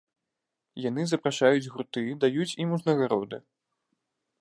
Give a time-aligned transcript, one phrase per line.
[0.85, 3.37] Яны запрашаюць гурты, даюць ім узнагароды.